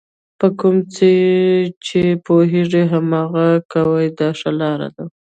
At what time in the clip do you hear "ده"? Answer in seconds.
4.95-5.03